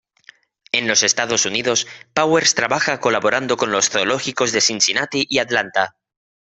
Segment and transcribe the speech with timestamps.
[0.71, 5.95] En los Estados Unidos, Powers trabaja colaborando con los zoológicos de Cincinnati y Atlanta.